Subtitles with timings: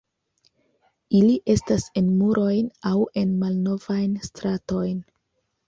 [1.19, 5.01] Ili estas en murojn aŭ en malnovajn stratojn.